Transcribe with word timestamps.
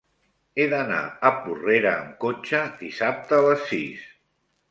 He 0.61 0.65
d'anar 0.69 1.01
a 1.29 1.31
Porrera 1.43 1.91
amb 1.99 2.15
cotxe 2.25 2.63
dissabte 2.81 3.39
a 3.41 3.45
les 3.49 3.69
sis. 3.75 4.09